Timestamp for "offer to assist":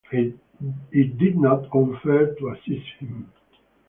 1.71-2.87